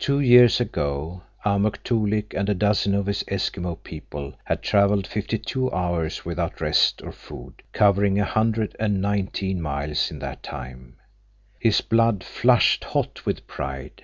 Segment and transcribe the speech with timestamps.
[0.00, 5.38] Two years ago Amuk Toolik and a dozen of his Eskimo people had traveled fifty
[5.38, 10.96] two hours without rest or food, covering a hundred and nineteen miles in that time.
[11.60, 14.02] His blood flushed hot with pride.